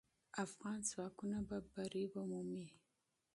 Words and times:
افغان 0.45 0.79
ځواکونه 0.89 1.39
به 1.47 1.57
بری 1.73 2.03
مومي. 2.29 2.65